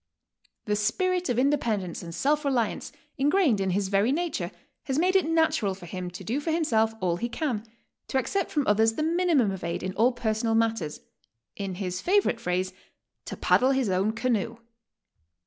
[0.65, 4.49] The spirit of independence and self reliance, ingrained in his very nature,
[4.85, 7.63] has made it natural for him to do for himself all he can,
[8.07, 11.01] to accept from others the minimum of aid in all personal mat ters,—
[11.55, 12.73] in his favorite phrase,
[13.25, 14.57] "to paddle his own canoe."